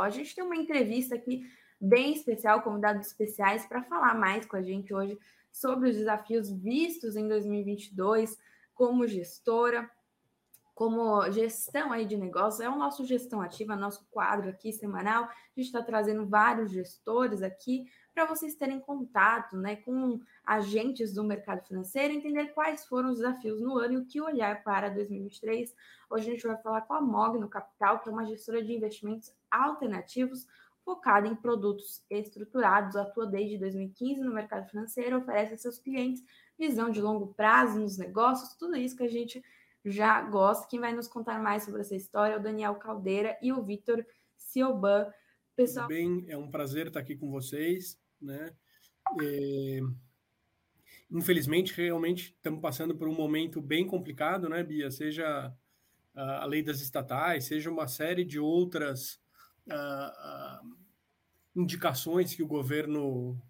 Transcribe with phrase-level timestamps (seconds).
[0.00, 1.46] A gente tem uma entrevista aqui
[1.78, 5.18] bem especial, convidados especiais, para falar mais com a gente hoje
[5.50, 8.38] sobre os desafios vistos em 2022
[8.74, 9.90] como gestora,
[10.74, 12.62] como gestão aí de negócios.
[12.62, 15.24] É o nosso Gestão Ativa, nosso quadro aqui semanal.
[15.24, 17.84] A gente está trazendo vários gestores aqui
[18.14, 23.60] para vocês terem contato né, com agentes do mercado financeiro, entender quais foram os desafios
[23.60, 25.74] no ano e o que olhar para 2023.
[26.10, 29.32] Hoje a gente vai falar com a Mogno Capital, que é uma gestora de investimentos
[29.50, 30.46] alternativos
[30.84, 36.22] focada em produtos estruturados, atua desde 2015 no mercado financeiro, oferece a seus clientes
[36.58, 39.42] visão de longo prazo nos negócios, tudo isso que a gente
[39.84, 40.68] já gosta.
[40.68, 44.04] Quem vai nos contar mais sobre essa história é o Daniel Caldeira e o Vitor
[44.36, 45.10] Cioban.
[45.56, 45.88] Pessoal...
[45.88, 48.52] Bem, é um prazer estar aqui com vocês né?
[49.20, 49.80] É...
[51.10, 54.90] Infelizmente, realmente estamos passando por um momento bem complicado, né, Bia?
[54.90, 55.54] Seja
[56.14, 59.20] a lei das estatais, seja uma série de outras
[61.54, 63.40] indicações que o governo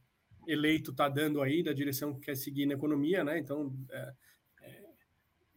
[0.46, 3.38] eleito está dando aí da direção que quer seguir na economia, né?
[3.38, 4.12] Então, é,
[4.62, 4.84] é,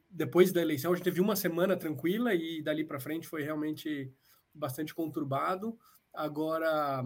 [0.10, 4.12] depois da eleição, a gente teve uma semana tranquila e dali para frente foi realmente
[4.54, 5.78] bastante conturbado.
[6.14, 7.04] Agora,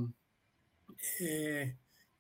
[1.22, 1.74] é,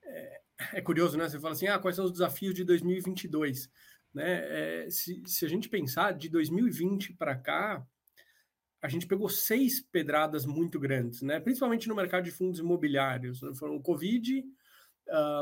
[0.09, 0.41] é,
[0.73, 1.27] é, curioso, né?
[1.27, 3.69] Você fala assim, ah, quais são os desafios de 2022?
[4.13, 4.85] Né?
[4.85, 7.85] É, se, se a gente pensar de 2020 para cá,
[8.81, 11.39] a gente pegou seis pedradas muito grandes, né?
[11.39, 13.41] Principalmente no mercado de fundos imobiliários.
[13.41, 13.53] Né?
[13.53, 14.43] Foram o Covid,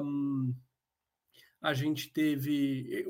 [0.04, 0.54] um,
[1.62, 3.06] a gente teve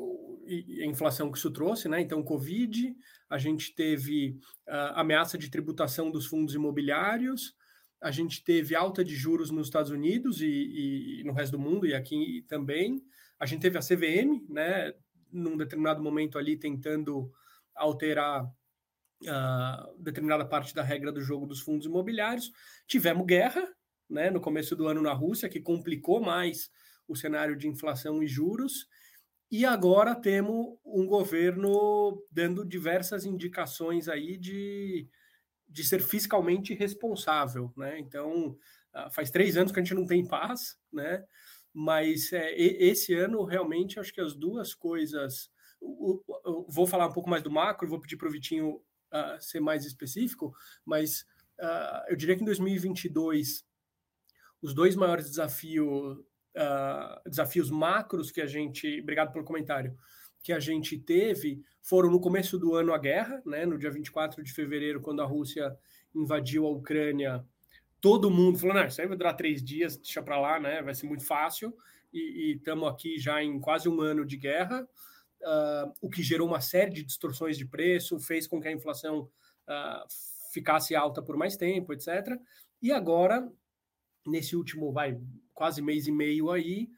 [0.82, 2.02] a inflação que isso trouxe, né?
[2.02, 2.96] Então, Covid,
[3.30, 7.56] a gente teve a ameaça de tributação dos fundos imobiliários,
[8.02, 11.86] a gente teve alta de juros nos Estados Unidos e, e, no resto do mundo
[11.86, 13.04] e aqui também.
[13.40, 14.94] A gente teve a CVM, né,
[15.32, 17.32] num determinado momento ali tentando
[17.76, 22.52] alterar uh, determinada parte da regra do jogo dos fundos imobiliários.
[22.88, 23.68] Tivemos guerra,
[24.10, 26.70] né, no começo do ano na Rússia, que complicou mais
[27.08, 28.88] o cenário de inflação e juros.
[29.50, 35.08] E agora temos um governo dando diversas indicações aí de
[35.68, 38.00] de ser fiscalmente responsável, né?
[38.00, 38.58] Então,
[38.94, 41.24] ah, faz três anos que a gente não tem paz, né?
[41.74, 45.52] Mas é, esse ano, realmente, acho que as duas coisas.
[46.68, 48.82] vou falar um pouco mais do macro, vou pedir para o Vitinho
[49.14, 51.22] uh, ser mais específico, mas
[51.60, 53.64] uh, eu diria que em 2022,
[54.62, 55.26] os dois maiores
[56.56, 59.00] uh, desafios macros que a gente.
[59.02, 59.96] Obrigado pelo comentário
[60.44, 64.44] que a gente teve foram no começo do ano a guerra, né, no dia 24
[64.44, 65.78] de fevereiro, quando a Rússia
[66.14, 67.46] invadiu a Ucrânia,
[68.02, 70.94] todo mundo falou, não, isso aí vai durar três dias, deixa para lá, né, vai
[70.94, 71.74] ser muito fácil,
[72.14, 74.88] e estamos aqui já em quase um ano de guerra,
[75.42, 79.30] uh, o que gerou uma série de distorções de preço, fez com que a inflação
[79.68, 80.08] uh,
[80.52, 82.40] ficasse alta por mais tempo, etc.
[82.82, 83.50] E agora,
[84.26, 85.20] nesse último, vai,
[85.54, 86.90] quase mês e meio aí,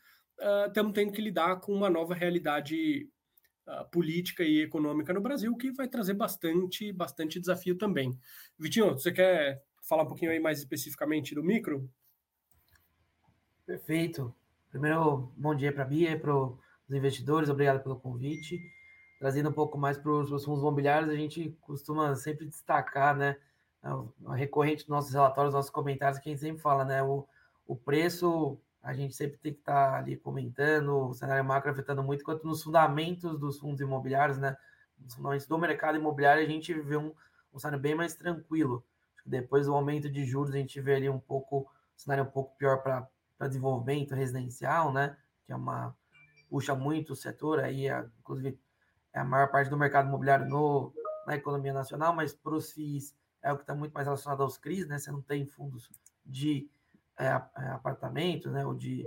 [0.68, 3.10] estamos uh, tendo que lidar com uma nova realidade
[3.92, 8.18] política e econômica no Brasil, que vai trazer bastante, bastante desafio também.
[8.58, 11.90] Vitinho, você quer falar um pouquinho aí mais especificamente do micro?
[13.66, 14.34] Perfeito.
[14.70, 16.58] Primeiro, bom dia para a Bia e para os
[16.90, 18.60] investidores, obrigado pelo convite.
[19.20, 23.36] Trazendo um pouco mais para os fundos imobiliários, a gente costuma sempre destacar, né?
[24.36, 27.04] Recorrente dos nossos relatórios, nossos comentários, que a gente sempre fala, né?
[27.04, 27.28] O,
[27.68, 32.02] o preço a gente sempre tem que estar tá ali comentando, o cenário macro afetando
[32.02, 34.56] muito, quanto nos fundamentos dos fundos imobiliários, né?
[34.98, 37.14] Nos fundamentos do mercado imobiliário, a gente vê um,
[37.54, 38.84] um cenário bem mais tranquilo.
[39.26, 42.56] Depois do aumento de juros, a gente vê ali um pouco, um cenário um pouco
[42.58, 43.08] pior para
[43.48, 45.18] desenvolvimento residencial, né?
[45.46, 45.96] Que é uma.
[46.50, 48.60] puxa muito o setor, aí, a, inclusive,
[49.14, 50.94] é a maior parte do mercado imobiliário no,
[51.28, 54.58] na economia nacional, mas para os FIIs é o que está muito mais relacionado aos
[54.58, 54.98] CRIs, né?
[54.98, 55.90] Você não tem fundos
[56.26, 56.70] de
[57.20, 59.06] é, é, apartamento, né, ou de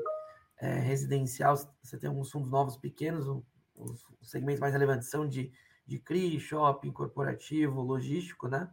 [0.59, 3.27] é, residencial, você tem alguns fundos novos pequenos,
[3.77, 5.53] os, os segmentos mais relevantes são de,
[5.87, 8.71] de CRI, shopping, corporativo, logístico, né?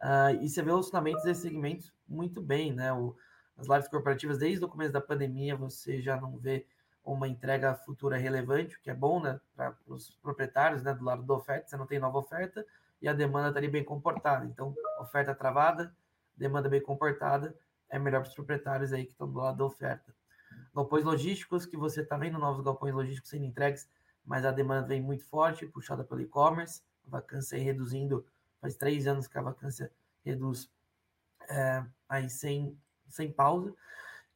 [0.00, 2.92] Uh, e você vê os fundamentos desses segmentos muito bem, né?
[2.92, 3.16] O,
[3.56, 6.64] as lives corporativas, desde o começo da pandemia, você já não vê
[7.04, 9.40] uma entrega futura relevante, o que é bom, né?
[9.56, 10.94] Para os proprietários, né?
[10.94, 12.64] Do lado da oferta, você não tem nova oferta
[13.02, 14.44] e a demanda está ali bem comportada.
[14.46, 15.94] Então, oferta travada,
[16.36, 17.54] demanda bem comportada,
[17.90, 20.14] é melhor para os proprietários aí que estão do lado da oferta.
[20.74, 23.88] Galpões logísticos, que você está vendo novos galpões logísticos sendo entregues,
[24.24, 28.24] mas a demanda vem muito forte, puxada pelo e-commerce, a vacância aí reduzindo,
[28.60, 29.90] faz três anos que a vacância
[30.24, 30.70] reduz
[31.48, 33.74] é, aí sem, sem pausa.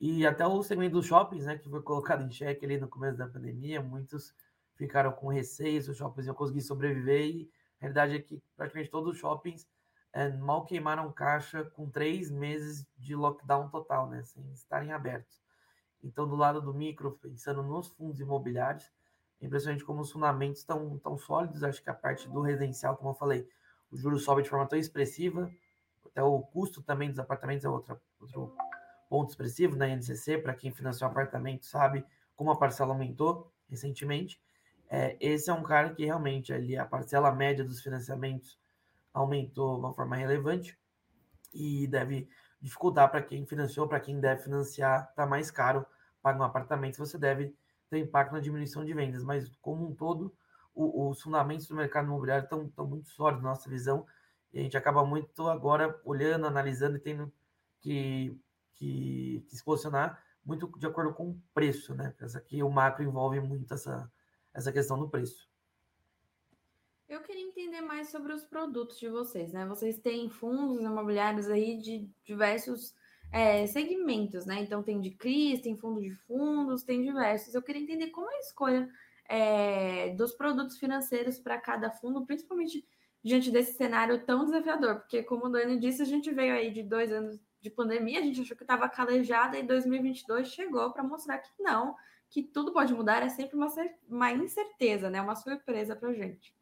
[0.00, 3.16] E até o segmento dos shoppings, né, que foi colocado em xeque ali no começo
[3.16, 4.34] da pandemia, muitos
[4.75, 9.12] ficaram com receio os shoppings iam conseguir sobreviver, e a realidade é que praticamente todos
[9.12, 9.69] os shoppings
[10.41, 15.41] mal queimaram caixa com três meses de lockdown total, né, sem estarem abertos.
[16.03, 18.91] Então, do lado do micro, pensando nos fundos imobiliários,
[19.41, 21.64] é impressionante como os fundamentos estão tão sólidos.
[21.64, 23.49] Acho que a parte do residencial, como eu falei,
[23.91, 25.50] o juros sobe de forma tão expressiva,
[26.06, 28.55] até o custo também dos apartamentos é outra, outro
[29.08, 32.05] ponto expressivo na né, NCC, para quem financiou apartamento sabe
[32.35, 34.41] como a parcela aumentou recentemente.
[34.88, 38.58] É, esse é um cara que realmente ali a parcela média dos financiamentos
[39.12, 40.79] aumentou de uma forma relevante
[41.53, 42.29] e deve
[42.61, 45.85] dificultar para quem financiou, para quem deve financiar, está mais caro
[46.23, 47.55] pagar um apartamento, você deve
[47.91, 50.35] ter impacto na diminuição de vendas, mas como um todo,
[50.75, 54.06] o, os fundamentos do mercado imobiliário estão, muito sólidos na nossa visão,
[54.53, 57.32] e a gente acaba muito agora olhando, analisando e tendo
[57.81, 58.38] que,
[58.75, 62.15] que, que se posicionar muito de acordo com o preço, né?
[62.17, 64.11] Porque aqui o macro envolve muito essa,
[64.53, 65.49] essa questão do preço.
[67.12, 69.67] Eu queria entender mais sobre os produtos de vocês, né?
[69.67, 72.94] Vocês têm fundos imobiliários aí de diversos
[73.31, 74.62] é, segmentos, né?
[74.62, 77.55] Então tem de CRIs, tem fundo de fundos, tem diversos.
[77.55, 78.91] Eu queria entender como é a escolha
[79.29, 82.82] é, dos produtos financeiros para cada fundo, principalmente
[83.23, 86.82] diante desse cenário tão desafiador, porque como o Dani disse, a gente veio aí de
[86.82, 91.37] dois anos de pandemia, a gente achou que estava calejada e 2022 chegou para mostrar
[91.41, 91.94] que não,
[92.31, 93.69] que tudo pode mudar, é sempre uma,
[94.08, 95.20] uma incerteza, né?
[95.20, 96.55] Uma surpresa para a gente.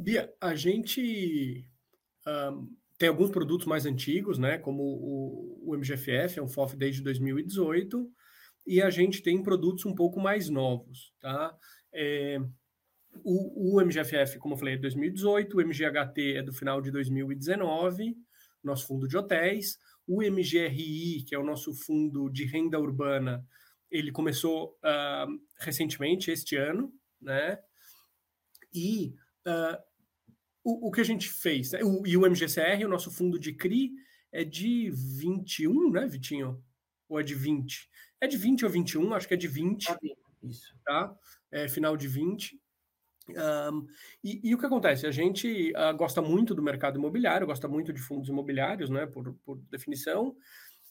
[0.00, 1.68] Bia, a gente
[2.24, 4.56] um, tem alguns produtos mais antigos, né?
[4.56, 8.08] Como o, o MGFF, é um FOF desde 2018,
[8.64, 11.52] e a gente tem produtos um pouco mais novos, tá?
[11.92, 12.38] É,
[13.24, 16.92] o, o, MGFF, como eu falei, é de 2018, o MGHT é do final de
[16.92, 18.16] 2019,
[18.62, 23.44] nosso fundo de hotéis, o MGRI, que é o nosso fundo de renda urbana,
[23.90, 27.58] ele começou uh, recentemente, este ano, né?
[28.72, 29.14] E
[29.46, 29.87] uh,
[30.68, 31.80] o, o que a gente fez, né?
[31.82, 33.92] o, e o MGCR, o nosso fundo de CRI,
[34.30, 36.62] é de 21, né, Vitinho?
[37.08, 37.88] Ou é de 20?
[38.20, 39.90] É de 20 ou 21, acho que é de 20.
[39.90, 39.98] Ah,
[40.42, 40.76] isso.
[40.84, 41.16] Tá?
[41.50, 42.60] É final de 20.
[43.30, 43.86] Um,
[44.22, 45.06] e, e, o que acontece?
[45.06, 49.34] A gente uh, gosta muito do mercado imobiliário, gosta muito de fundos imobiliários, né, por,
[49.44, 50.36] por definição,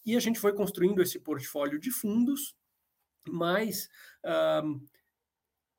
[0.03, 2.55] e a gente foi construindo esse portfólio de fundos,
[3.27, 3.89] mas
[4.63, 4.79] um,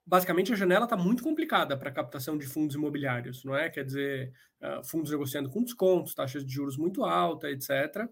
[0.08, 3.69] basicamente a janela está muito complicada para captação de fundos imobiliários, não é?
[3.69, 4.32] Quer dizer,
[4.62, 8.08] uh, fundos negociando com descontos, taxas de juros muito altas, etc.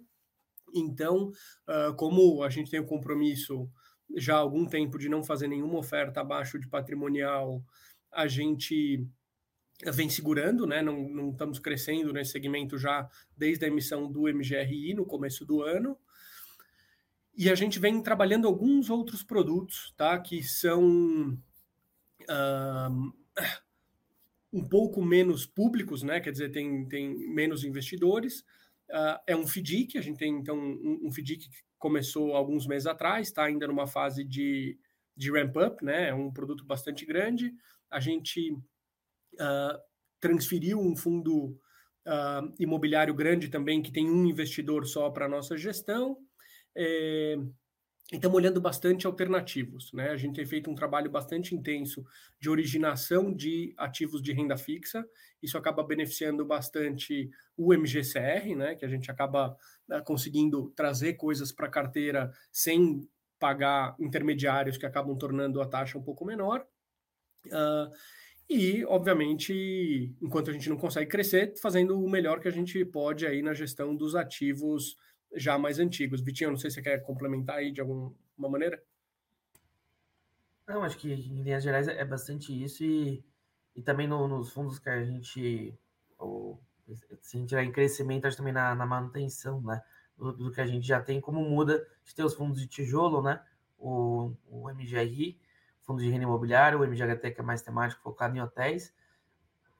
[0.74, 1.30] Então,
[1.66, 3.66] uh, como a gente tem o compromisso
[4.14, 7.64] já há algum tempo de não fazer nenhuma oferta abaixo de patrimonial,
[8.12, 9.02] a gente
[9.92, 10.82] vem segurando, né?
[10.82, 15.62] Não, não estamos crescendo nesse segmento já desde a emissão do MGRI no começo do
[15.62, 15.98] ano.
[17.34, 20.18] E a gente vem trabalhando alguns outros produtos, tá?
[20.18, 21.36] Que são
[24.52, 26.20] um pouco menos públicos, né?
[26.20, 28.40] Quer dizer, tem, tem menos investidores.
[28.90, 32.86] Uh, é um FDIC, a gente tem então um, um FDIC que começou alguns meses
[32.86, 34.78] atrás, está ainda numa fase de,
[35.16, 36.08] de ramp-up, né?
[36.08, 37.52] É um produto bastante grande.
[37.90, 38.52] A gente
[39.34, 39.78] uh,
[40.20, 41.58] transferiu um fundo
[42.06, 46.16] uh, imobiliário grande também, que tem um investidor só para a nossa gestão.
[46.74, 47.36] É,
[48.12, 49.92] estamos olhando bastante alternativos.
[49.92, 50.10] Né?
[50.10, 52.04] A gente tem feito um trabalho bastante intenso
[52.38, 55.04] de originação de ativos de renda fixa.
[55.42, 58.74] Isso acaba beneficiando bastante o MGCR, né?
[58.74, 59.56] que a gente acaba
[59.88, 63.08] né, conseguindo trazer coisas para a carteira sem
[63.38, 66.66] pagar intermediários que acabam tornando a taxa um pouco menor.
[67.46, 67.92] Uh,
[68.48, 73.26] e, obviamente, enquanto a gente não consegue crescer, fazendo o melhor que a gente pode
[73.26, 74.96] aí na gestão dos ativos
[75.36, 76.20] já mais antigos.
[76.20, 78.82] Vitinho, não sei se você quer complementar aí de alguma maneira.
[80.66, 83.24] Não, acho que em linhas gerais é bastante isso e,
[83.74, 85.78] e também no, nos fundos que a gente,
[86.18, 86.60] ou,
[87.20, 89.80] se a gente tiver em crescimento, acho também na, na manutenção, né,
[90.16, 93.22] do, do, que a gente já tem, como muda, gente tem os fundos de tijolo,
[93.22, 93.40] né,
[93.78, 95.38] o, o MGRI,
[95.82, 98.92] fundo de renda imobiliário, o MGHT que é mais temático, focado em hotéis,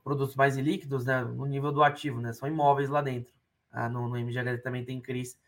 [0.04, 3.34] produtos mais líquidos, né, no nível do ativo, né, são imóveis lá dentro.
[3.72, 5.38] Ah, no, no MGHT também tem CRIs,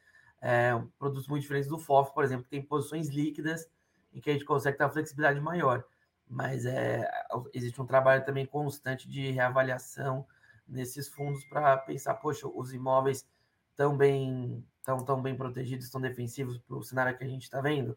[0.40, 3.68] é, produtos muito diferentes do FOF, por exemplo, que tem posições líquidas
[4.12, 5.85] em que a gente consegue ter uma flexibilidade maior.
[6.28, 7.09] Mas é,
[7.54, 10.26] existe um trabalho também constante de reavaliação
[10.66, 13.26] nesses fundos para pensar, poxa, os imóveis
[13.75, 17.61] tão bem, tão, tão bem protegidos, tão defensivos para o cenário que a gente está
[17.61, 17.97] vendo,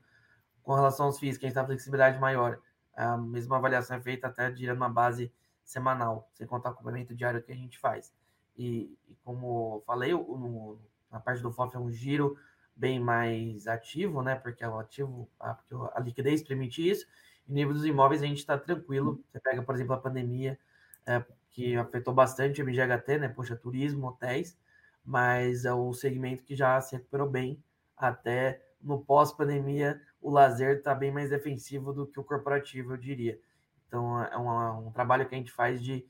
[0.64, 2.60] com relação aos FIIs, que a gente tem flexibilidade maior.
[2.96, 5.34] A mesma avaliação é feita até diria numa base
[5.64, 8.14] semanal, sem contar o complemento diário que a gente faz.
[8.58, 10.80] E, e como falei, no,
[11.12, 12.38] na parte do FOF é um giro
[12.76, 14.36] bem mais ativo, né?
[14.36, 17.06] Porque é o ativo, a, porque a liquidez permite isso.
[17.48, 19.24] E no nível dos imóveis a gente está tranquilo.
[19.30, 20.58] Você pega, por exemplo, a pandemia,
[21.06, 23.28] é, que afetou bastante o MGHT, né?
[23.28, 24.58] Poxa, turismo, hotéis,
[25.04, 27.62] mas é o segmento que já se recuperou bem
[27.98, 33.40] até no pós-pandemia, o lazer está bem mais defensivo do que o corporativo, eu diria.
[33.88, 36.06] Então, é um, um trabalho que a gente faz de,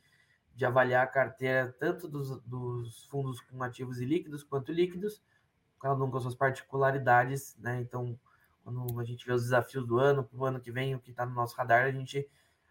[0.56, 5.22] de avaliar a carteira tanto dos, dos fundos com ativos e líquidos quanto líquidos,
[5.80, 7.82] cada um com suas particularidades, né?
[7.82, 8.20] Então,
[8.64, 11.12] quando a gente vê os desafios do ano, para o ano que vem, o que
[11.12, 12.30] está no nosso radar, a gente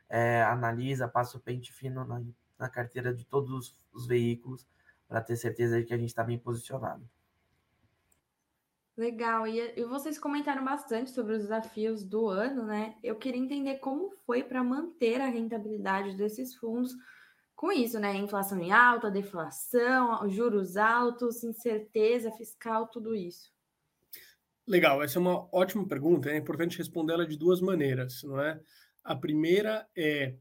[0.08, 2.22] é, analisa, passa o pente fino na,
[2.58, 4.66] na carteira de todos os, os veículos
[5.08, 7.08] para ter certeza de que a gente está bem posicionado.
[8.96, 12.96] Legal, e, e vocês comentaram bastante sobre os desafios do ano, né?
[13.02, 16.94] Eu queria entender como foi para manter a rentabilidade desses fundos
[17.60, 18.16] com isso, né?
[18.16, 23.52] Inflação em alta, deflação, juros altos, incerteza fiscal, tudo isso.
[24.66, 28.58] Legal, essa é uma ótima pergunta, é importante respondê-la de duas maneiras, não é?
[29.04, 30.36] A primeira é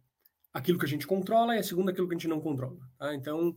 [0.53, 2.79] aquilo que a gente controla e a segunda aquilo que a gente não controla.
[2.97, 3.13] Tá?
[3.13, 3.53] Então,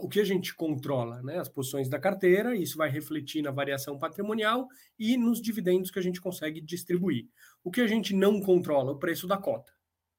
[0.00, 1.38] o que a gente controla, né?
[1.38, 4.66] As posições da carteira, isso vai refletir na variação patrimonial
[4.98, 7.28] e nos dividendos que a gente consegue distribuir.
[7.62, 9.70] O que a gente não controla, o preço da cota.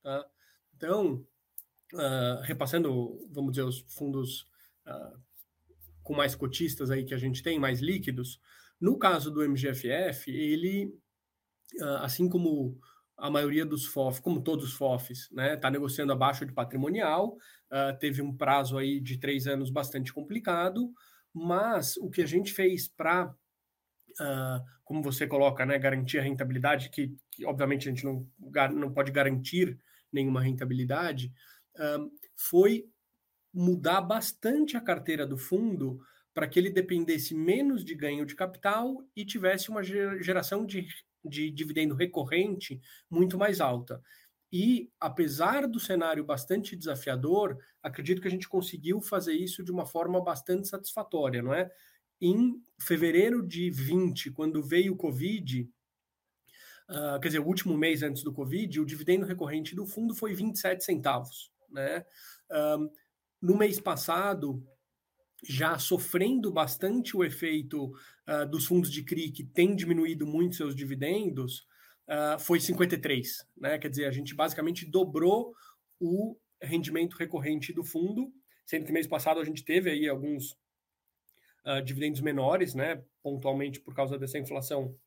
[0.04, 0.24] Tá?
[0.76, 1.26] Então,
[1.94, 4.42] uh, repassando, vamos dizer, os fundos
[4.88, 5.20] uh,
[6.04, 8.40] com mais cotistas aí que a gente tem, mais líquidos,
[8.80, 10.94] no caso do MGFF, ele,
[11.82, 12.80] uh, assim como
[13.18, 17.38] a maioria dos FOF, como todos os FOFs, né, está negociando abaixo de patrimonial,
[18.00, 20.94] teve um prazo aí de três anos bastante complicado,
[21.36, 26.90] mas o que a gente fez para, uh, como você coloca, né, garantir a rentabilidade,
[26.90, 28.26] que, que, obviamente a gente não,
[28.74, 29.78] não pode garantir
[30.14, 31.34] nenhuma rentabilidade,
[32.36, 32.90] foi
[33.54, 36.00] mudar bastante a carteira do fundo
[36.34, 40.88] para que ele dependesse menos de ganho de capital e tivesse uma geração de
[41.26, 42.80] de dividendo recorrente
[43.10, 44.02] muito mais alta.
[44.52, 49.86] E, apesar do cenário bastante desafiador, acredito que a gente conseguiu fazer isso de uma
[49.86, 51.70] forma bastante satisfatória, não é?
[52.22, 55.70] Em fevereiro de 20, quando veio o Covid,
[56.90, 60.34] uh, quer dizer, o último mês antes do Covid, o dividendo recorrente do fundo foi
[60.34, 62.06] 27 centavos, né?
[62.50, 62.90] Uh,
[63.42, 64.66] no mês passado,
[65.48, 67.92] já sofrendo bastante o efeito
[68.28, 71.68] uh, dos fundos de CRI, que tem diminuído muito seus dividendos,
[72.08, 73.46] uh, foi 53.
[73.58, 73.78] Né?
[73.78, 75.54] Quer dizer, a gente basicamente dobrou
[76.00, 78.34] o rendimento recorrente do fundo,
[78.66, 80.54] sendo que mês passado a gente teve aí alguns
[81.66, 83.04] uh, dividendos menores, né?
[83.22, 84.98] pontualmente por causa dessa inflação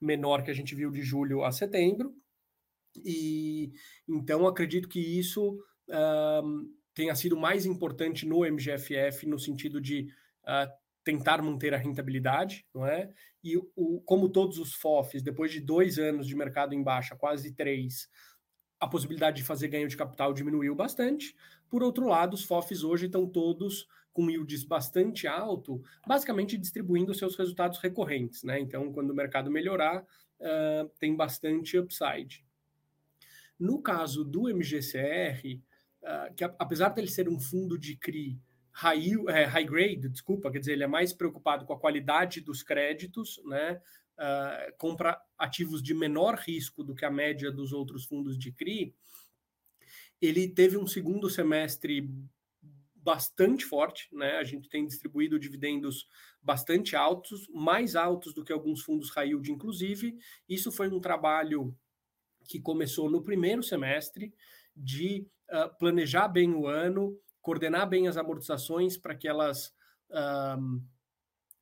[0.00, 2.14] menor que a gente viu de julho a setembro.
[3.04, 3.72] E
[4.08, 5.58] então acredito que isso
[6.96, 10.08] tenha sido mais importante no MGFF no sentido de
[10.42, 10.66] uh,
[11.04, 13.12] tentar manter a rentabilidade, não é?
[13.44, 17.54] E o, como todos os FOFs, depois de dois anos de mercado em baixa, quase
[17.54, 18.08] três,
[18.80, 21.36] a possibilidade de fazer ganho de capital diminuiu bastante.
[21.68, 27.36] Por outro lado, os FOFs hoje estão todos com yields bastante alto, basicamente distribuindo seus
[27.36, 28.58] resultados recorrentes, né?
[28.58, 32.45] Então, quando o mercado melhorar, uh, tem bastante upside.
[33.58, 35.62] No caso do MGCR,
[36.02, 38.38] uh, que apesar dele ser um fundo de CRI
[38.72, 42.62] high, é, high grade, desculpa, quer dizer, ele é mais preocupado com a qualidade dos
[42.62, 43.80] créditos, né?
[44.18, 48.94] Uh, compra ativos de menor risco do que a média dos outros fundos de CRI,
[50.20, 52.10] ele teve um segundo semestre
[52.94, 54.36] bastante forte, né?
[54.38, 56.08] A gente tem distribuído dividendos
[56.42, 60.18] bastante altos, mais altos do que alguns fundos high yield, inclusive.
[60.48, 61.76] Isso foi um trabalho
[62.46, 64.32] que começou no primeiro semestre
[64.74, 69.74] de uh, planejar bem o ano, coordenar bem as amortizações para que elas
[70.10, 70.76] uh,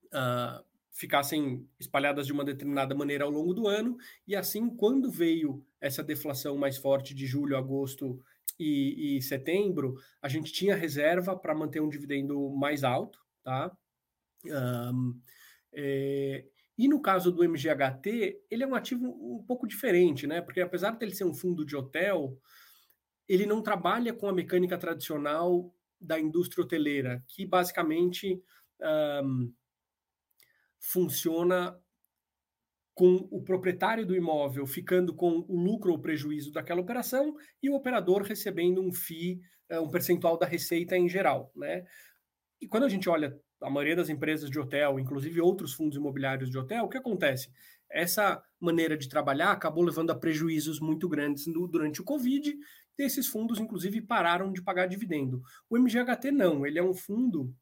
[0.06, 5.64] uh, ficassem espalhadas de uma determinada maneira ao longo do ano, e assim, quando veio
[5.80, 8.22] essa deflação mais forte de julho, agosto
[8.58, 13.76] e, e setembro, a gente tinha reserva para manter um dividendo mais alto, tá?
[14.46, 15.20] Um,
[15.72, 16.44] é,
[16.76, 20.40] e no caso do MGHT, ele é um ativo um pouco diferente, né?
[20.40, 22.36] Porque apesar de ele ser um fundo de hotel,
[23.28, 28.42] ele não trabalha com a mecânica tradicional da indústria hoteleira, que basicamente
[29.24, 29.52] um,
[30.80, 31.78] funciona
[32.94, 37.74] com o proprietário do imóvel ficando com o lucro ou prejuízo daquela operação e o
[37.74, 41.84] operador recebendo um FII, eh, um percentual da receita em geral, né?
[42.60, 46.50] E quando a gente olha a maioria das empresas de hotel, inclusive outros fundos imobiliários
[46.50, 47.50] de hotel, o que acontece?
[47.90, 52.56] Essa maneira de trabalhar acabou levando a prejuízos muito grandes no, durante o Covid
[52.98, 55.42] esses fundos, inclusive, pararam de pagar dividendo.
[55.68, 57.52] O MGHT não, ele é um fundo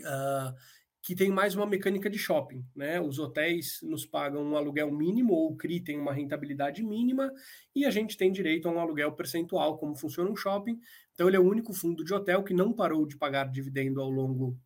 [0.00, 0.54] uh,
[1.02, 3.00] que tem mais uma mecânica de shopping, né?
[3.00, 7.32] Os hotéis nos pagam um aluguel mínimo, ou o CRI tem uma rentabilidade mínima,
[7.74, 10.80] e a gente tem direito a um aluguel percentual, como funciona um shopping.
[11.14, 14.10] Então, ele é o único fundo de hotel que não parou de pagar dividendo ao
[14.10, 14.58] longo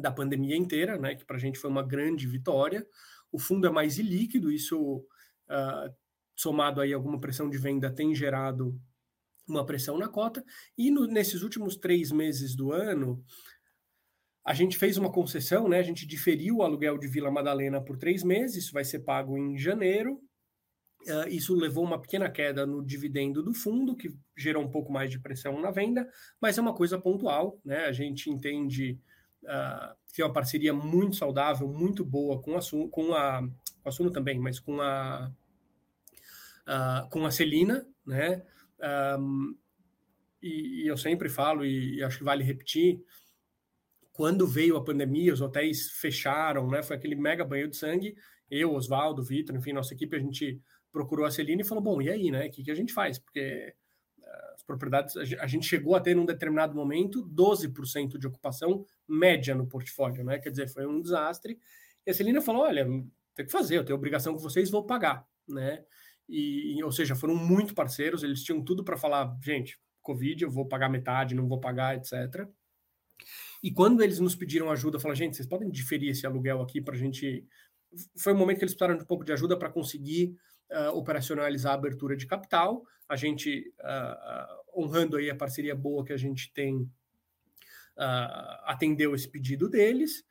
[0.00, 1.14] da pandemia inteira, né?
[1.14, 2.86] Que para a gente foi uma grande vitória.
[3.30, 4.96] O fundo é mais ilíquido, isso
[5.48, 5.94] uh,
[6.34, 8.80] somado aí alguma pressão de venda tem gerado
[9.46, 10.44] uma pressão na cota.
[10.76, 13.22] E no, nesses últimos três meses do ano,
[14.44, 15.78] a gente fez uma concessão, né?
[15.78, 19.36] A gente diferiu o aluguel de Vila Madalena por três meses, isso vai ser pago
[19.36, 20.20] em janeiro.
[21.06, 25.10] Uh, isso levou uma pequena queda no dividendo do fundo, que gerou um pouco mais
[25.10, 26.08] de pressão na venda,
[26.40, 27.84] mas é uma coisa pontual, né?
[27.86, 28.98] A gente entende
[29.44, 33.42] uh, que é uma parceria muito saudável, muito boa com a, com a,
[33.82, 35.30] com a Suno também, mas com a,
[36.66, 38.42] uh, com a Celina, né?
[39.18, 39.56] Um,
[40.42, 43.04] e, e, eu sempre falo, e, e acho que vale repetir,
[44.12, 46.82] quando veio a pandemia, os hotéis fecharam, né?
[46.82, 48.14] Foi aquele mega banho de sangue.
[48.50, 50.60] Eu, Oswaldo, Vitor, enfim, nossa equipe, a gente
[50.92, 52.46] procurou a Celina e falou: bom, e aí, né?
[52.46, 53.18] O que, que a gente faz?
[53.18, 53.74] Porque
[54.54, 59.66] as propriedades, a gente chegou a ter num determinado momento 12% de ocupação média no
[59.66, 60.38] portfólio, né?
[60.38, 61.58] Quer dizer, foi um desastre.
[62.06, 62.86] E a Celina falou: olha,
[63.34, 65.84] tem que fazer, eu tenho obrigação com vocês, vou pagar, né?
[66.28, 70.66] E, ou seja, foram muito parceiros, eles tinham tudo para falar: gente, Covid, eu vou
[70.66, 72.46] pagar metade, não vou pagar, etc.
[73.62, 76.94] E quando eles nos pediram ajuda, falaram, gente, vocês podem diferir esse aluguel aqui para
[76.94, 77.46] a gente.
[78.16, 80.36] Foi um momento que eles precisaram de um pouco de ajuda para conseguir
[80.70, 82.84] uh, operacionalizar a abertura de capital.
[83.08, 86.90] A gente, uh, honrando aí a parceria boa que a gente tem,
[88.64, 90.24] atendeu esse pedido deles.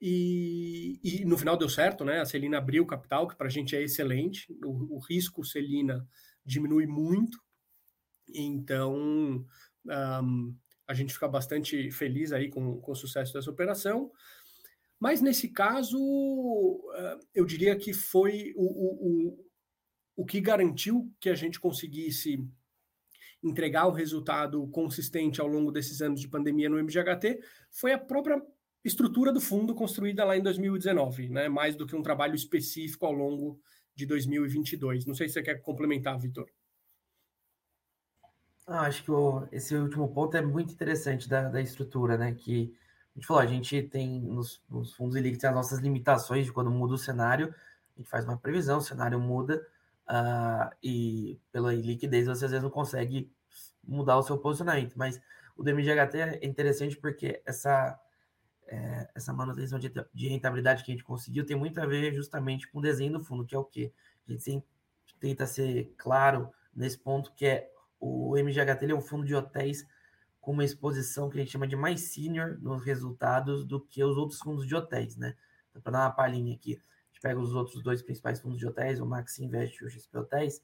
[0.00, 2.20] E, e, no final deu certo, né?
[2.20, 4.52] A Celina abriu o capital, que para a gente é excelente.
[4.64, 6.04] O, o, risco Celina
[6.44, 7.38] diminui muito.
[8.34, 8.96] Então,
[9.86, 10.56] um,
[10.88, 14.10] a gente fica bastante feliz aí com, com o sucesso dessa operação.
[14.98, 15.96] Mas nesse caso,
[17.32, 19.51] eu diria que foi o, o,
[20.16, 22.44] o que garantiu que a gente conseguisse
[23.42, 27.40] entregar o resultado consistente ao longo desses anos de pandemia no MGHT
[27.70, 28.40] foi a própria
[28.84, 31.48] estrutura do fundo construída lá em 2019, né?
[31.48, 33.60] mais do que um trabalho específico ao longo
[33.94, 35.06] de 2022.
[35.06, 36.48] Não sei se você quer complementar, Vitor.
[38.66, 42.32] Ah, acho que o, esse último ponto é muito interessante da, da estrutura, né?
[42.32, 42.72] Que
[43.14, 46.70] a gente falou, a gente tem nos, nos fundos líquidos as nossas limitações de quando
[46.70, 47.54] muda o cenário,
[47.94, 49.66] a gente faz uma previsão, o cenário muda,
[50.12, 53.32] uh, e pela liquidez você às vezes não consegue
[53.82, 54.94] mudar o seu posicionamento.
[54.96, 55.20] Mas
[55.56, 57.98] o DMGHT é interessante porque essa,
[58.66, 62.70] é, essa manutenção de, de, rentabilidade que a gente conseguiu tem muito a ver justamente
[62.70, 63.92] com o desenho do fundo, que é o quê?
[64.28, 64.62] A gente
[65.18, 69.86] tenta ser claro nesse ponto que é o MGHT é um fundo de hotéis
[70.40, 74.16] com uma exposição que a gente chama de mais senior nos resultados do que os
[74.16, 75.36] outros fundos de hotéis, né?
[75.70, 76.82] Então, para dar uma palhinha aqui,
[77.22, 80.62] pega os outros dois principais fundos de hotéis, o Max Invest e o XP Hotéis,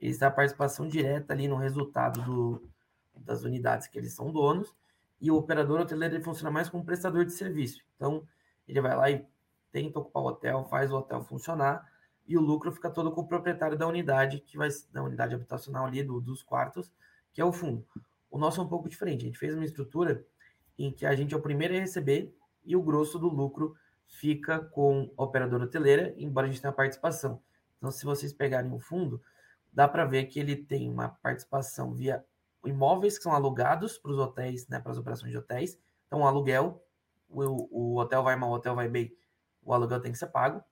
[0.00, 2.68] eles têm a participação direta ali no resultado do,
[3.14, 4.74] das unidades que eles são donos,
[5.20, 7.82] e o operador hoteleiro ele funciona mais como prestador de serviço.
[7.94, 8.26] Então,
[8.66, 9.26] ele vai lá e
[9.70, 11.86] tenta ocupar o hotel, faz o hotel funcionar,
[12.26, 15.84] e o lucro fica todo com o proprietário da unidade, que vai da unidade habitacional
[15.84, 16.90] ali do, dos quartos,
[17.32, 17.86] que é o fundo.
[18.30, 19.24] O nosso é um pouco diferente.
[19.24, 20.24] A gente fez uma estrutura
[20.78, 22.34] em que a gente é o primeiro a receber
[22.64, 23.74] e o grosso do lucro
[24.10, 27.40] fica com a operadora hoteleira, embora a gente tenha participação.
[27.78, 29.22] Então, se vocês pegarem o fundo,
[29.72, 32.22] dá para ver que ele tem uma participação via
[32.66, 35.78] imóveis que são alugados para os hotéis, né, para as operações de hotéis.
[36.06, 36.84] Então, o aluguel,
[37.28, 39.16] o, o hotel vai mal, o hotel vai bem,
[39.62, 40.62] o aluguel tem que ser pago.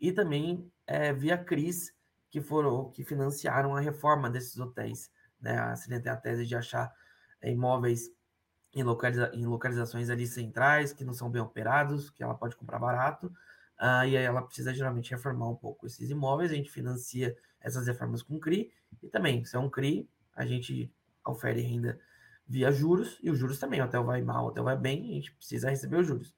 [0.00, 1.92] E também é, via CRIS,
[2.30, 5.10] que foram que financiaram a reforma desses hotéis.
[5.40, 5.58] Né?
[5.58, 6.92] A tem a tese de achar
[7.40, 8.10] é, imóveis
[8.76, 12.78] em, localiza em localizações ali centrais, que não são bem operados, que ela pode comprar
[12.78, 13.26] barato,
[13.80, 17.86] uh, e aí ela precisa geralmente reformar um pouco esses imóveis, a gente financia essas
[17.86, 18.70] reformas com CRI,
[19.02, 20.92] e também, se é um CRI, a gente
[21.26, 21.98] oferece renda
[22.46, 25.14] via juros, e os juros também, o hotel vai mal, o hotel vai bem, a
[25.14, 26.28] gente precisa receber os juros.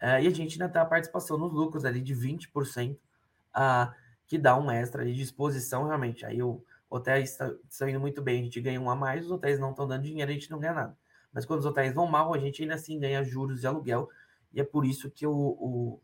[0.00, 3.92] Uh, e a gente ainda tem a participação nos lucros ali de 20%, uh,
[4.28, 6.24] que dá um extra de disposição realmente.
[6.24, 9.30] Aí o hotel está, está indo muito bem, a gente ganha um a mais, os
[9.32, 10.96] hotéis não estão dando dinheiro, a gente não ganha nada.
[11.32, 14.08] Mas quando os hotéis vão mal, a gente ainda assim ganha juros de aluguel,
[14.52, 16.00] e é por isso que o, o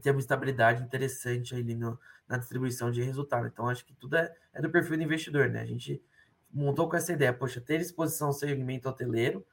[0.00, 1.98] tem uma estabilidade interessante ali no,
[2.28, 3.46] na distribuição de resultado.
[3.46, 5.60] Então, acho que tudo é, é do perfil do investidor, né?
[5.60, 6.02] A gente
[6.50, 9.44] montou com essa ideia, poxa, ter exposição ao segmento hoteleiro,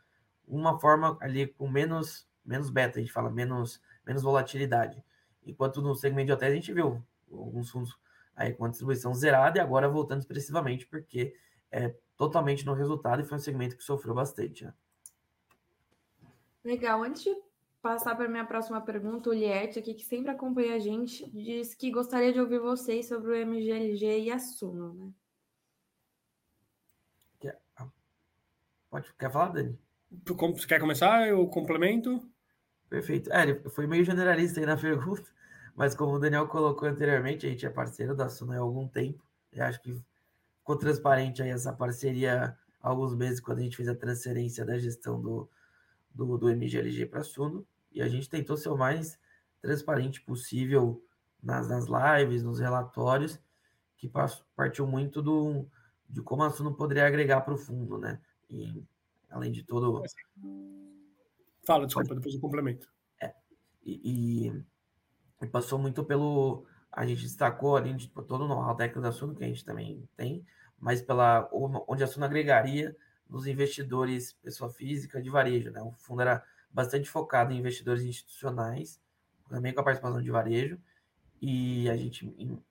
[0.48, 5.04] uma forma ali com menos, menos beta, a gente fala, menos, menos volatilidade.
[5.46, 7.98] Enquanto no segmento de hotéis a gente viu alguns fundos
[8.36, 11.36] aí com a distribuição zerada e agora voltando expressivamente, porque
[11.72, 14.66] é totalmente no resultado e foi um segmento que sofreu bastante.
[14.66, 14.74] Né?
[16.64, 17.04] Legal.
[17.04, 17.36] Antes de
[17.82, 21.92] passar para minha próxima pergunta, o Liette, aqui, que sempre acompanha a gente, diz que
[21.92, 25.14] gostaria de ouvir vocês sobre o MGLG e a Suno, né?
[27.40, 27.88] Quer, ah,
[28.90, 29.80] pode, quer falar, Dani?
[30.26, 31.28] Você quer começar?
[31.28, 32.28] Eu complemento?
[32.90, 33.32] Perfeito.
[33.32, 35.30] É, ele foi meio generalista aí na pergunta,
[35.76, 39.24] mas como o Daniel colocou anteriormente, a gente é parceiro da Suno há algum tempo,
[39.54, 39.96] e acho que
[40.58, 44.78] ficou transparente aí essa parceria há alguns meses, quando a gente fez a transferência da
[44.78, 45.50] gestão do,
[46.14, 49.20] do, do MGLG para a Suno, e a gente tentou ser o mais
[49.62, 51.04] transparente possível
[51.42, 53.40] nas, nas lives, nos relatórios,
[53.98, 54.10] que
[54.56, 55.68] partiu muito do,
[56.10, 58.20] de como a Suno poderia agregar para o fundo, né?
[58.50, 58.84] E
[59.30, 60.04] além de todo.
[61.66, 62.88] Fala, desculpa, depois eu complemento.
[63.22, 63.34] É,
[63.84, 64.64] e, e,
[65.42, 66.66] e, passou muito pelo.
[66.92, 70.08] A gente destacou ali tipo, todo o know-how técnico da Suno, que a gente também
[70.18, 70.46] tem,
[70.80, 72.96] mas pela onde a Suno agregaria
[73.30, 75.72] nos investidores, pessoa física de varejo.
[75.72, 75.82] Né?
[75.82, 79.00] O fundo era bastante focado em investidores institucionais,
[79.48, 80.80] também com a participação de varejo,
[81.42, 82.62] e a gente, em,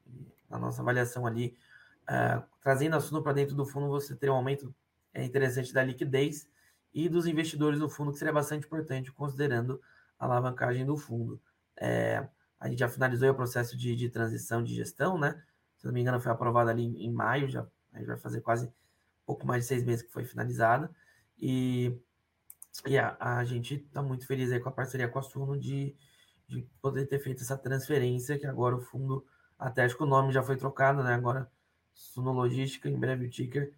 [0.48, 1.56] na nossa avaliação ali,
[2.04, 4.74] uh, trazendo a Suno para dentro do fundo, você teria um aumento
[5.14, 6.48] é interessante da liquidez
[6.92, 9.80] e dos investidores do fundo, que seria bastante importante, considerando
[10.18, 11.40] a alavancagem do fundo.
[11.76, 12.26] É,
[12.60, 15.42] a gente já finalizou o processo de, de, transição de gestão, né?
[15.76, 18.72] Se não me engano, foi aprovado ali em, em maio, já vai fazer quase
[19.28, 20.90] pouco mais de seis meses que foi finalizada.
[21.38, 21.94] E,
[22.86, 25.94] e a, a gente está muito feliz aí com a parceria com a Suno de,
[26.48, 29.26] de poder ter feito essa transferência, que agora o fundo,
[29.58, 31.12] até acho que o nome já foi trocado, né?
[31.12, 31.46] Agora
[31.92, 33.70] Suno Logística, em breve o ticker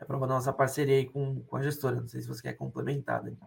[0.00, 2.00] é para a nossa parceria aí com, com a gestora.
[2.00, 3.38] Não sei se você quer complementar, Dani.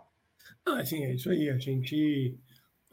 [0.65, 1.49] Ah, sim, é isso aí.
[1.49, 2.37] A gente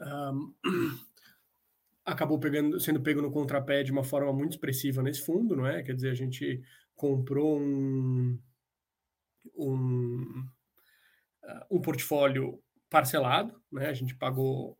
[0.01, 0.53] um,
[2.05, 5.81] acabou pegando, sendo pego no contrapé de uma forma muito expressiva nesse fundo, não é?
[5.81, 6.61] Quer dizer, a gente
[6.95, 8.37] comprou um,
[9.59, 10.45] um,
[11.43, 13.87] uh, um portfólio parcelado, né?
[13.87, 14.77] A gente pagou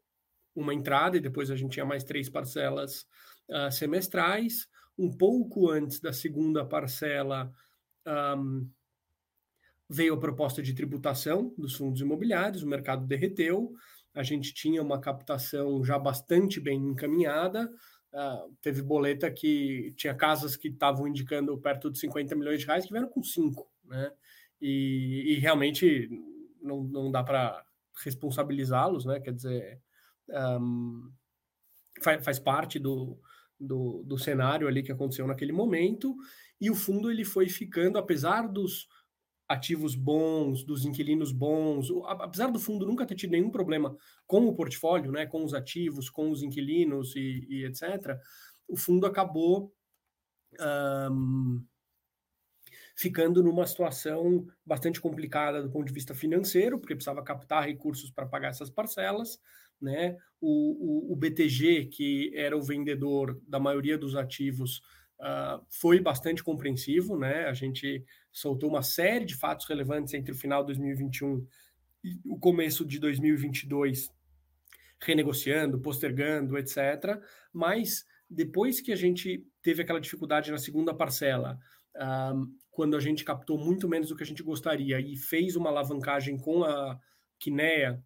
[0.56, 3.08] uma entrada e depois a gente tinha mais três parcelas
[3.50, 4.68] uh, semestrais.
[4.98, 7.52] Um pouco antes da segunda parcela,
[8.38, 8.70] um,
[9.90, 13.74] veio a proposta de tributação dos fundos imobiliários, o mercado derreteu,
[14.14, 17.72] a gente tinha uma captação já bastante bem encaminhada,
[18.14, 22.86] uh, teve boleta que tinha casas que estavam indicando perto de 50 milhões de reais
[22.86, 24.12] que vieram com 5, né?
[24.62, 26.10] E, e realmente
[26.62, 27.64] não, não dá para
[28.04, 29.20] responsabilizá-los, né?
[29.20, 29.82] Quer dizer,
[30.30, 31.12] um,
[32.02, 33.20] faz, faz parte do,
[33.60, 36.16] do, do cenário ali que aconteceu naquele momento,
[36.60, 38.88] e o fundo ele foi ficando, apesar dos
[39.48, 44.54] ativos bons, dos inquilinos bons, apesar do fundo nunca ter tido nenhum problema com o
[44.54, 48.16] portfólio, né, com os ativos, com os inquilinos e, e etc.,
[48.68, 49.74] o fundo acabou
[51.12, 51.66] um,
[53.00, 58.26] ficando numa situação bastante complicada do ponto de vista financeiro, porque precisava captar recursos para
[58.26, 59.40] pagar essas parcelas,
[59.82, 60.18] né?
[60.42, 64.82] O, o, o BTG, que era o vendedor da maioria dos ativos,
[65.22, 67.46] uh, foi bastante compreensivo, né?
[67.46, 71.48] A gente soltou uma série de fatos relevantes entre o final de 2021
[72.04, 74.12] e o começo de 2022,
[75.02, 77.18] renegociando, postergando, etc.
[77.54, 81.58] Mas depois que a gente teve aquela dificuldade na segunda parcela,
[81.96, 85.70] uh, quando a gente captou muito menos do que a gente gostaria e fez uma
[85.70, 86.98] alavancagem com a
[87.38, 88.02] Kinea,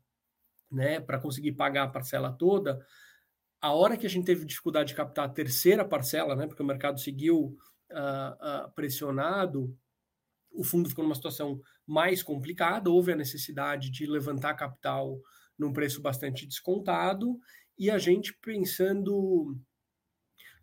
[0.72, 2.84] né, para conseguir pagar a parcela toda,
[3.62, 6.66] a hora que a gente teve dificuldade de captar a terceira parcela, né, porque o
[6.66, 7.56] mercado seguiu
[7.92, 9.78] uh, uh, pressionado,
[10.52, 15.22] o fundo ficou numa situação mais complicada, houve a necessidade de levantar capital
[15.56, 17.38] num preço bastante descontado,
[17.78, 19.56] e a gente pensando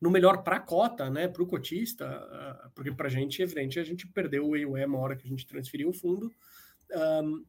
[0.00, 3.78] no melhor para a cota, né, para o cotista, uh, porque para a gente, evidente,
[3.78, 6.32] a gente perdeu o EUE na hora que a gente transferiu o fundo,
[7.22, 7.44] um,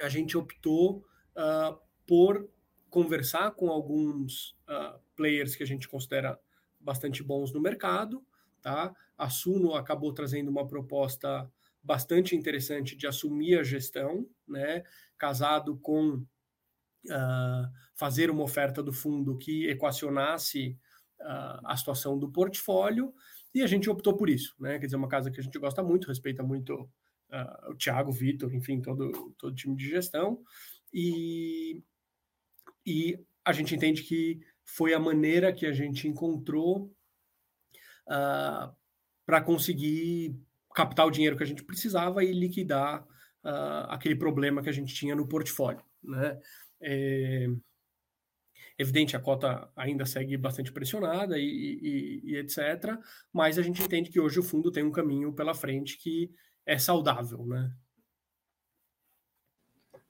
[0.00, 1.04] a gente optou
[1.36, 2.48] uh, por
[2.88, 6.38] conversar com alguns uh, players que a gente considera
[6.78, 8.24] bastante bons no mercado,
[8.60, 8.94] tá?
[9.16, 11.50] A Suno acabou trazendo uma proposta
[11.82, 14.82] bastante interessante de assumir a gestão, né?
[15.16, 16.14] Casado com
[17.06, 20.76] uh, fazer uma oferta do fundo que equacionasse
[21.22, 23.14] a situação do portfólio
[23.54, 24.78] e a gente optou por isso, né?
[24.78, 28.14] Quer dizer, uma casa que a gente gosta muito, respeita muito uh, o Thiago, o
[28.14, 30.40] Vitor, enfim, todo, todo time de gestão
[30.92, 31.82] e
[32.86, 36.92] e a gente entende que foi a maneira que a gente encontrou
[38.06, 38.74] uh,
[39.26, 40.36] para conseguir
[40.74, 43.02] captar o dinheiro que a gente precisava e liquidar
[43.44, 45.84] uh, aquele problema que a gente tinha no portfólio.
[46.02, 46.40] Né?
[46.80, 47.48] É,
[48.80, 52.98] evidente, a cota ainda segue bastante pressionada e, e, e, etc.,
[53.30, 56.32] mas a gente entende que hoje o fundo tem um caminho pela frente que
[56.64, 57.44] é saudável.
[57.44, 57.70] Né?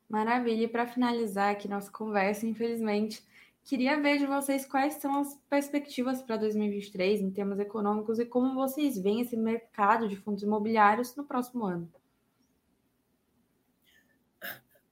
[0.08, 0.64] Maravilha.
[0.64, 3.24] E para finalizar aqui nossa conversa, infelizmente,
[3.64, 8.54] queria ver de vocês quais são as perspectivas para 2023 em termos econômicos e como
[8.54, 11.92] vocês veem esse mercado de fundos imobiliários no próximo ano.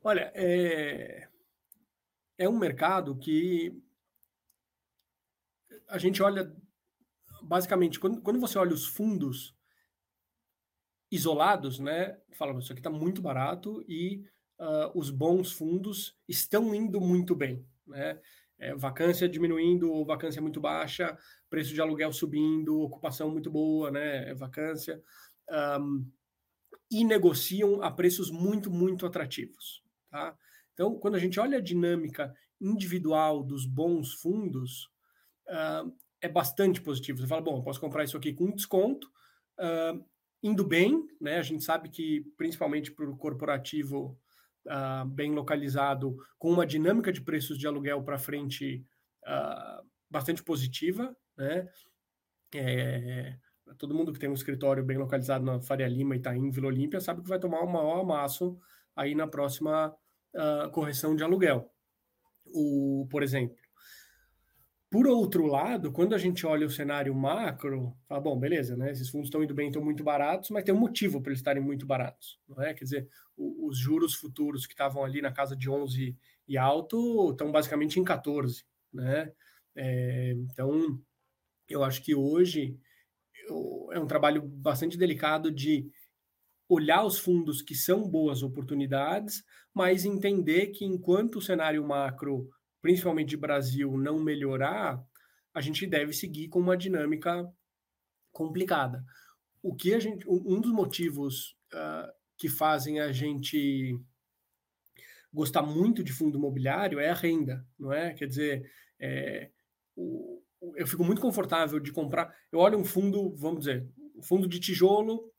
[0.02, 1.27] Olha, é,
[2.38, 3.76] é um mercado que
[5.88, 6.54] a gente olha
[7.42, 9.54] basicamente quando, quando você olha os fundos
[11.10, 14.24] isolados, né, fala isso aqui está muito barato e
[14.58, 18.20] uh, os bons fundos estão indo muito bem, né?
[18.60, 21.16] É, vacância diminuindo, vacância muito baixa,
[21.48, 24.34] preço de aluguel subindo, ocupação muito boa, né?
[24.34, 25.00] Vacância.
[25.80, 26.10] Um,
[26.90, 29.80] e negociam a preços muito, muito atrativos.
[30.10, 30.36] Tá?
[30.78, 34.88] Então, quando a gente olha a dinâmica individual dos bons fundos,
[35.48, 37.18] uh, é bastante positivo.
[37.18, 39.08] Você fala, bom, posso comprar isso aqui com desconto,
[39.58, 40.00] uh,
[40.40, 41.38] indo bem, né?
[41.38, 44.16] A gente sabe que, principalmente para o corporativo
[44.68, 48.86] uh, bem localizado, com uma dinâmica de preços de aluguel para frente
[50.08, 51.68] bastante positiva, né?
[52.54, 53.36] É,
[53.76, 57.20] todo mundo que tem um escritório bem localizado na Faria Lima, Itaim, Vila Olímpia, sabe
[57.20, 58.58] que vai tomar um maior amasso
[58.96, 59.94] aí na próxima
[60.34, 61.70] uh, correção de aluguel.
[62.54, 63.56] O, por exemplo.
[64.90, 68.90] Por outro lado, quando a gente olha o cenário macro, fala, bom, beleza, né?
[68.90, 71.62] Esses fundos estão indo bem, estão muito baratos, mas tem um motivo para eles estarem
[71.62, 72.72] muito baratos, não é?
[72.72, 76.16] Quer dizer, o, os juros futuros que estavam ali na casa de 11
[76.48, 79.30] e alto estão basicamente em 14, né?
[79.76, 80.98] É, então,
[81.68, 82.78] eu acho que hoje
[83.92, 85.90] é um trabalho bastante delicado de
[86.68, 92.48] olhar os fundos que são boas oportunidades, mas entender que enquanto o cenário macro,
[92.82, 95.02] principalmente de Brasil, não melhorar,
[95.54, 97.50] a gente deve seguir com uma dinâmica
[98.30, 99.04] complicada.
[99.62, 103.98] O que a gente, um dos motivos uh, que fazem a gente
[105.32, 108.14] gostar muito de fundo imobiliário é a renda, não é?
[108.14, 109.50] Quer dizer, é,
[109.96, 110.42] o,
[110.76, 112.34] eu fico muito confortável de comprar.
[112.52, 115.32] Eu olho um fundo, vamos dizer, um fundo de tijolo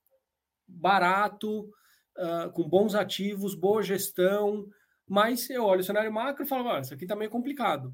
[0.69, 1.69] barato,
[2.17, 4.67] uh, com bons ativos, boa gestão,
[5.08, 7.93] mas eu olho o cenário macro e falo, ah, isso aqui está meio complicado.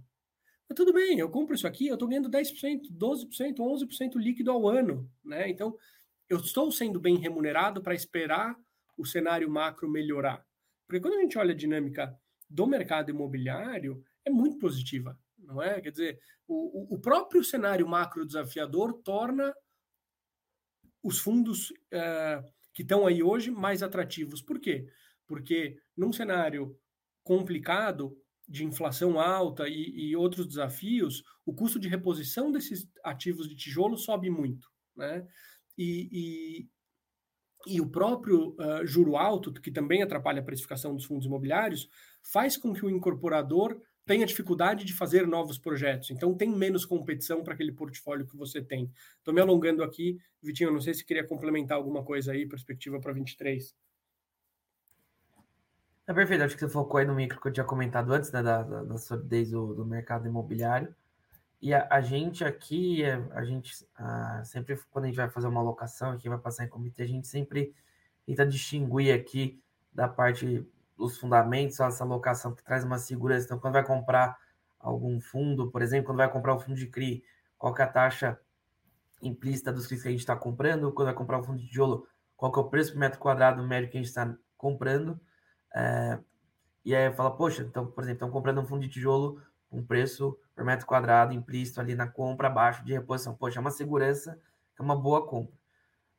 [0.68, 4.68] Mas tudo bem, eu compro isso aqui, eu estou ganhando 10%, 12%, 11% líquido ao
[4.68, 5.10] ano.
[5.24, 5.50] Né?
[5.50, 5.78] Então,
[6.28, 8.56] eu estou sendo bem remunerado para esperar
[8.98, 10.46] o cenário macro melhorar.
[10.88, 12.18] Porque quando a gente olha a dinâmica
[12.50, 15.82] do mercado imobiliário, é muito positiva, não é?
[15.82, 19.54] Quer dizer, o, o próprio cenário macro desafiador torna
[21.04, 24.42] os fundos uh, que estão aí hoje mais atrativos.
[24.42, 24.86] Por quê?
[25.26, 26.78] Porque num cenário
[27.24, 28.16] complicado,
[28.48, 33.98] de inflação alta e, e outros desafios, o custo de reposição desses ativos de tijolo
[33.98, 34.70] sobe muito.
[34.96, 35.28] Né?
[35.78, 41.26] E, e, e o próprio uh, juro alto, que também atrapalha a precificação dos fundos
[41.26, 41.90] imobiliários,
[42.22, 47.44] faz com que o incorporador tenha dificuldade de fazer novos projetos, então tem menos competição
[47.44, 48.92] para aquele portfólio que você tem.
[49.18, 53.12] Estou me alongando aqui, Vitinho, não sei se queria complementar alguma coisa aí, perspectiva para
[53.12, 53.76] 23.
[56.08, 58.44] É perfeito, acho que você focou aí no micro que eu tinha comentado antes, né,
[58.44, 60.96] da, da, da solidez do, do, mercado imobiliário.
[61.60, 65.48] E a, a gente aqui, é, a gente a, sempre, quando a gente vai fazer
[65.48, 67.74] uma alocação, aqui vai passar em comitê, a gente sempre
[68.24, 69.60] tenta distinguir aqui
[69.92, 70.64] da parte
[70.98, 73.46] os fundamentos, essa alocação que traz uma segurança.
[73.46, 74.38] Então, quando vai comprar
[74.80, 77.24] algum fundo, por exemplo, quando vai comprar um fundo de CRI,
[77.58, 78.40] qual é a taxa
[79.22, 80.92] implícita dos CRIs que a gente está comprando?
[80.92, 83.90] Quando vai comprar um fundo de tijolo, qual é o preço por metro quadrado médio
[83.90, 85.20] que a gente está comprando?
[85.74, 86.20] É,
[86.84, 90.38] e aí fala, poxa, então, por exemplo, estão comprando um fundo de tijolo com preço
[90.56, 93.36] por metro quadrado implícito ali na compra abaixo de reposição.
[93.36, 94.40] Poxa, é uma segurança,
[94.78, 95.54] é uma boa compra.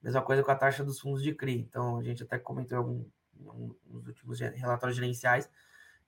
[0.03, 1.61] Mesma coisa com a taxa dos fundos de CRI.
[1.61, 3.05] Então, a gente até comentou em algum
[3.41, 5.51] nos últimos relatórios gerenciais,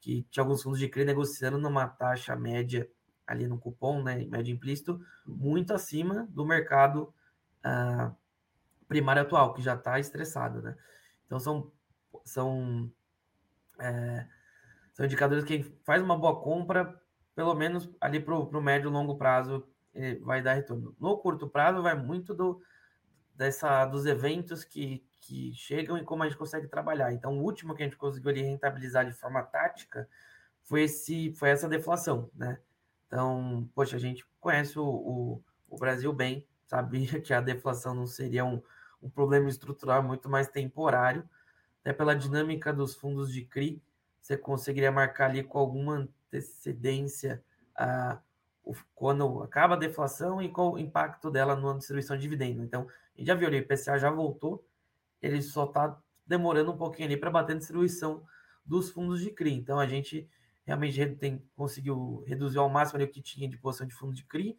[0.00, 2.88] que tinha alguns fundos de CRI negociando numa taxa média
[3.26, 7.12] ali no cupom, né, médio implícito, muito acima do mercado
[7.64, 8.14] uh,
[8.86, 10.76] primário atual, que já está estressado, né?
[11.26, 11.70] Então são,
[12.24, 12.90] são,
[13.78, 14.26] é,
[14.94, 16.98] são indicadores que faz uma boa compra,
[17.34, 19.68] pelo menos ali para o médio e longo prazo
[20.22, 20.94] vai dar retorno.
[20.98, 22.62] No curto prazo vai muito do,
[23.34, 27.12] dessa, dos eventos que, que chegam e como a gente consegue trabalhar.
[27.12, 30.08] Então, o último que a gente conseguiu ali rentabilizar de forma tática
[30.62, 32.58] foi, esse, foi essa deflação, né?
[33.06, 38.06] Então, poxa, a gente conhece o, o, o Brasil bem, sabia que a deflação não
[38.06, 38.62] seria um,
[39.02, 41.28] um problema estrutural, muito mais temporário,
[41.82, 43.82] até pela dinâmica dos fundos de CRI,
[44.22, 47.42] você conseguiria marcar ali com alguma antecedência
[47.76, 48.18] a,
[48.94, 52.62] quando acaba a deflação e qual o impacto dela na distribuição de dividendo.
[52.62, 54.66] Então, a gente já viu ali, o IPCA já voltou,
[55.20, 58.22] ele só está demorando um pouquinho ali para bater a distribuição
[58.64, 59.54] dos fundos de CRI.
[59.54, 60.28] Então a gente
[60.64, 64.58] realmente tem, conseguiu reduzir ao máximo o que tinha de posição de fundo de CRI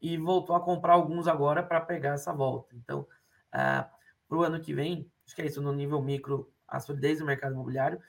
[0.00, 2.76] e voltou a comprar alguns agora para pegar essa volta.
[2.76, 3.06] Então,
[3.50, 3.90] ah,
[4.28, 7.24] para o ano que vem, acho que é isso no nível micro, a solidez do
[7.24, 8.00] mercado imobiliário.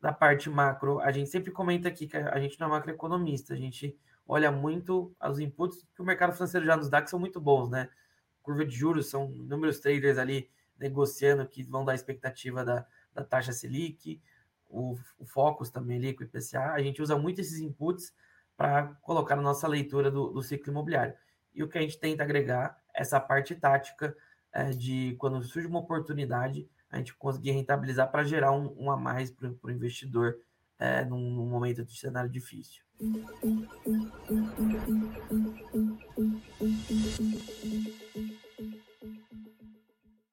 [0.00, 3.56] Da parte macro, a gente sempre comenta aqui que a gente não é macroeconomista, a
[3.56, 7.40] gente olha muito os inputs que o mercado financeiro já nos dá, que são muito
[7.40, 7.90] bons, né?
[8.40, 10.48] Curva de juros, são inúmeros traders ali
[10.78, 14.20] negociando que vão dar expectativa da, da taxa Selic,
[14.68, 16.72] o, o Focus também ali com o IPCA.
[16.72, 18.12] A gente usa muito esses inputs
[18.56, 21.14] para colocar na nossa leitura do, do, ciclo imobiliário.
[21.54, 24.16] E o que a gente tenta agregar é essa parte tática
[24.52, 28.96] é, de quando surge uma oportunidade, a gente conseguir rentabilizar para gerar um, um, a
[28.96, 30.38] mais para o investidor
[30.78, 32.82] é, num, num momento de cenário difícil.